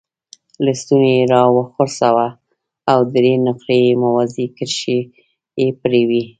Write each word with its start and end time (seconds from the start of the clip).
لستوڼی 0.65 1.11
یې 1.19 1.23
را 1.33 1.43
وڅرخاوه 1.55 2.27
او 2.91 2.99
درې 3.15 3.33
نقره 3.45 3.75
یي 3.83 3.91
موازي 4.03 4.45
کرښې 4.57 4.99
یې 5.59 5.67
پرې 5.81 6.01
وې. 6.09 6.23